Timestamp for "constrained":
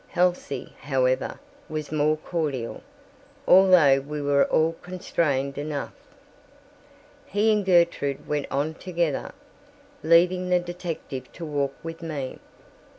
4.81-5.59